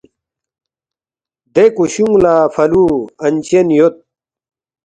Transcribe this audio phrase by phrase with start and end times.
[1.53, 2.85] دے کُشُونگ لہ فلُو
[3.25, 3.95] انچن یود